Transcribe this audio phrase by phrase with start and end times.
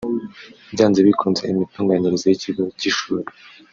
[0.73, 3.25] Byanze bikunze imitunganyirize y’ikigo cy’ishuri